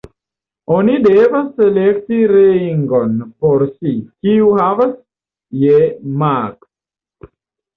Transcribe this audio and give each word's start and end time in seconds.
Oni 0.75 0.93
devas 1.07 1.59
elekti 1.65 2.21
ringon 2.31 3.13
por 3.45 3.67
si, 3.75 3.93
kiu 4.27 4.49
havas 4.63 4.97
je 5.65 5.77
maks. 6.25 7.33